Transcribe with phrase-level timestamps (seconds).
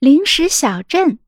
[0.00, 1.18] 零食小镇。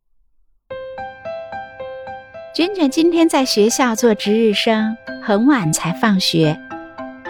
[2.54, 6.56] 卷卷今天在学校做值日生，很晚才放学。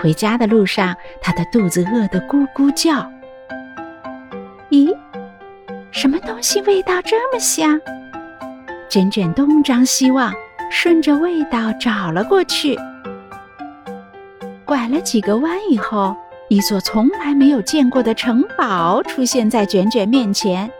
[0.02, 3.10] 回家的路上，他的肚子饿得咕咕叫。
[4.68, 4.94] 咦，
[5.90, 7.80] 什么东西味道这么香？
[8.90, 10.34] 卷卷东张西望，
[10.70, 12.78] 顺着味道找了过去。
[14.66, 16.14] 拐了几个弯以后，
[16.50, 20.70] 一座从来没有见过的城堡出现在卷卷面前。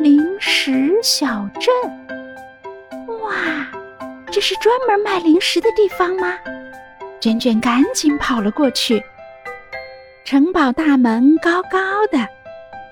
[0.00, 1.72] 零食小镇，
[3.20, 3.32] 哇，
[4.30, 6.34] 这是专门卖零食的地方吗？
[7.20, 9.02] 卷卷赶紧跑了过去。
[10.24, 11.78] 城堡大门高高
[12.10, 12.26] 的，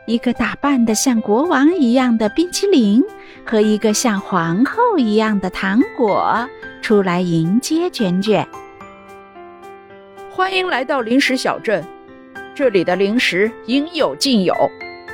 [0.07, 3.03] 一个打扮的像国王一样的冰淇淋
[3.45, 6.49] 和一个像皇后一样的糖果
[6.81, 8.47] 出来迎接卷卷。
[10.31, 11.85] 欢迎来到零食小镇，
[12.55, 14.55] 这里的零食应有尽有，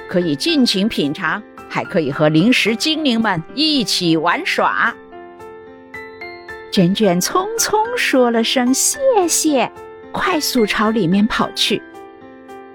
[0.08, 4.94] 可以尽情品尝，还可以和零食精灵们一起玩耍。
[6.70, 8.98] 卷卷匆匆说了声谢
[9.28, 9.70] 谢，
[10.12, 11.82] 快速朝里面跑去。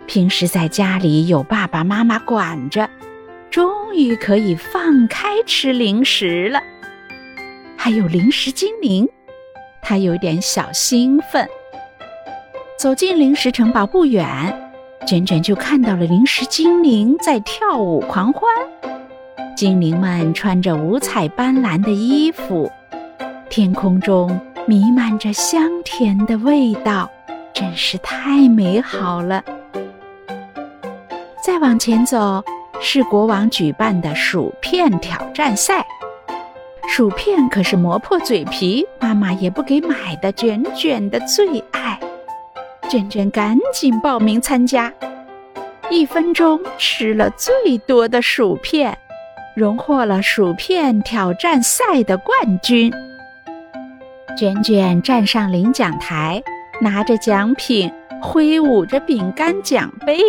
[0.05, 2.89] 平时在家里有爸爸妈妈管着，
[3.49, 6.61] 终于可以放开吃零食了。
[7.77, 9.07] 还有零食精灵，
[9.81, 11.47] 他有点小兴奋。
[12.77, 14.25] 走进零食城堡不远，
[15.07, 18.52] 卷卷就看到了零食精灵在跳舞狂欢。
[19.55, 22.71] 精灵们穿着五彩斑斓的衣服，
[23.49, 27.09] 天空中弥漫着香甜的味道，
[27.53, 29.43] 真是太美好了。
[31.45, 32.43] 再往前走，
[32.81, 35.85] 是国王举办的薯片挑战赛。
[36.87, 41.99] 薯片可是磨破嘴皮，妈妈也不给买的卷卷的最爱。
[42.89, 44.91] 卷卷赶紧报名参加，
[45.89, 48.97] 一分钟吃了最多的薯片，
[49.55, 52.91] 荣获了薯片挑战赛的冠军。
[54.35, 56.41] 卷卷站上领奖台，
[56.81, 57.91] 拿着奖品，
[58.21, 60.19] 挥舞着饼干奖杯。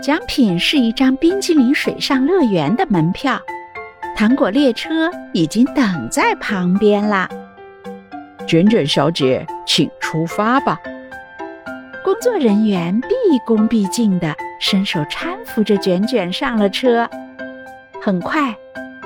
[0.00, 3.40] 奖品是一张冰激凌水上乐园的门票，
[4.16, 7.28] 糖果列车已经等在旁边啦。
[8.46, 10.78] 卷卷小姐，请出发吧。
[12.04, 13.14] 工作人员毕
[13.46, 17.08] 恭毕敬地伸手搀扶着卷卷上了车。
[18.04, 18.52] 很快，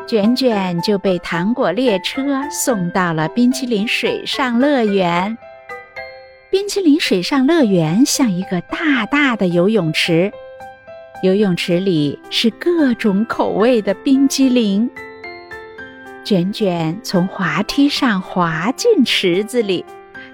[0.06, 5.36] 卷卷就被糖果列车送到了冰淇淋水上乐园。
[6.50, 10.32] 冰淇淋水上乐园像一个大大的游泳池，
[11.22, 14.90] 游泳池里是各种口味的冰激凌。
[16.24, 19.84] 卷卷从滑梯上滑进池子里。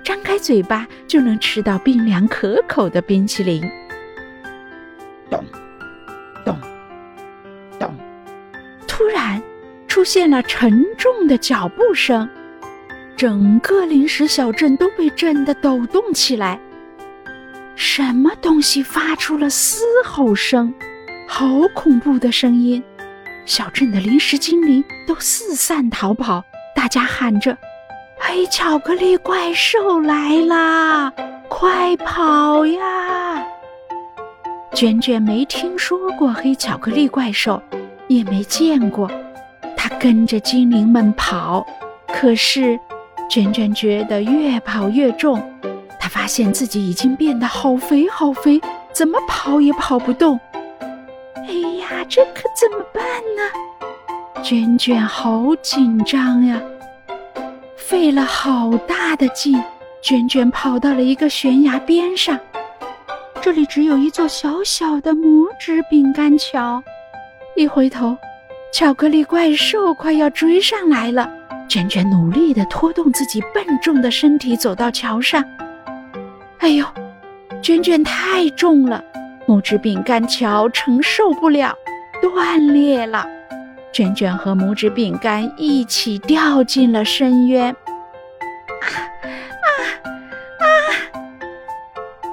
[0.04, 3.62] 张开嘴巴就能吃到冰凉可口的冰淇淋。
[5.28, 5.44] 咚，
[10.02, 12.28] 出现了沉重的脚步声，
[13.16, 16.58] 整个临时小镇都被震得抖动起来。
[17.76, 20.74] 什么东西发出了嘶吼声？
[21.28, 22.82] 好恐怖的声音！
[23.46, 26.42] 小镇的零食精灵都四散逃跑，
[26.74, 27.56] 大家喊着。
[28.18, 31.12] 黑巧克力怪兽来啦！
[31.48, 33.40] 快跑呀！
[34.74, 37.62] 卷卷没听说过黑巧克力怪兽，
[38.08, 39.08] 也没见过。
[39.82, 41.66] 他跟着精灵们跑，
[42.06, 42.78] 可是
[43.28, 45.42] 卷卷觉得越跑越重。
[45.98, 48.60] 他发现自己已经变得好肥好肥，
[48.92, 50.38] 怎么跑也跑不动。
[51.34, 53.02] 哎呀，这可怎么办
[53.34, 54.40] 呢？
[54.40, 56.62] 卷卷好紧张呀！
[57.76, 59.60] 费了好大的劲，
[60.00, 62.38] 卷卷跑到了一个悬崖边上。
[63.40, 66.80] 这里只有一座小小的拇指饼干桥。
[67.56, 68.16] 一回头，
[68.72, 71.30] 巧克力怪兽快要追上来了。
[71.68, 75.44] 卷卷努力地拖动自己笨重的身体走到桥上。
[76.58, 76.86] 哎呦，
[77.60, 79.04] 卷卷太重了，
[79.46, 81.74] 拇指饼干桥承受不了，
[82.22, 83.26] 断裂了。
[83.92, 87.76] 卷卷和拇指饼干一起掉进了深渊。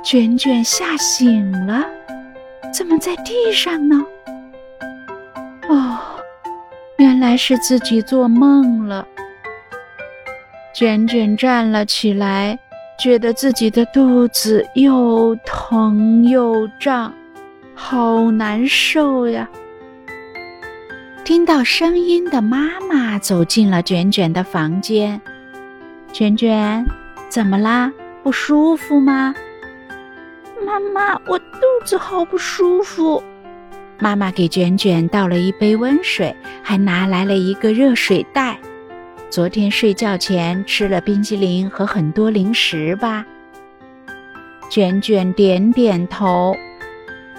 [0.03, 1.85] 卷卷吓醒了，
[2.73, 4.03] 怎么在地上呢？
[7.29, 9.07] 来是自己做梦了。
[10.73, 12.57] 卷卷站了起来，
[12.99, 17.13] 觉得自己的肚子又疼又胀，
[17.75, 19.47] 好难受呀。
[21.23, 25.21] 听到声音的妈妈走进了卷卷的房间。
[26.11, 26.83] 卷卷，
[27.29, 27.91] 怎么啦？
[28.23, 29.35] 不舒服吗？
[30.65, 31.45] 妈妈，我肚
[31.85, 33.21] 子好不舒服。
[34.01, 38.57] 妈妈给卷卷倒了一杯温水，还拿来了一个热水袋。
[39.29, 43.25] 昨天睡觉前吃了冰激凌和很多零食吧？
[44.69, 46.55] 卷卷点点头。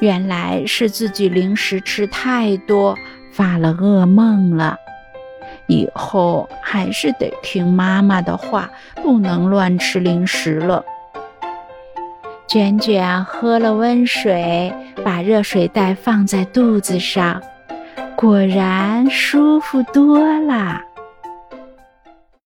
[0.00, 2.94] 原来是自己零食吃太多，
[3.32, 4.76] 发了噩梦了。
[5.66, 10.84] 以后还是得听妈妈的话，不能乱吃零食了。
[12.48, 14.72] 卷卷喝了温水，
[15.10, 17.42] 把热水袋放在肚子上，
[18.16, 20.80] 果然舒服多了。